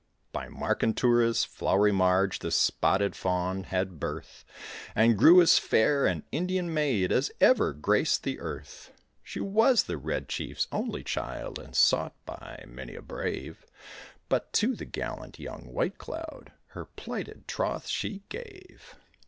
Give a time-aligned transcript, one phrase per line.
[0.31, 4.43] By Markentura's flowery marge the Spotted Fawn had birth
[4.95, 8.91] And grew as fair an Indian maid as ever graced the earth.
[9.21, 13.63] She was the Red Chief's only child and sought by many a brave,
[14.27, 18.95] But to the gallant young White Cloud her plighted troth she gave.